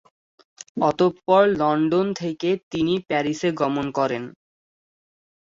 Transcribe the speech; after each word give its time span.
অতঃপর 0.81 1.43
লন্ডন 1.59 2.07
থেকে 2.13 2.49
তিনি 2.71 2.93
প্যারিসে 3.07 3.49
গমন 3.61 3.85
করেন। 3.91 4.23